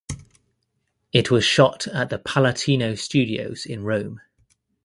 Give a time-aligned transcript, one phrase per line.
[1.13, 4.19] It was shot at the Palatino Studios in Rome.